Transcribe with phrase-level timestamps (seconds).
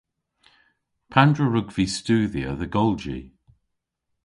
[1.11, 3.19] Pandr'a wrug vy studhya dhe golji?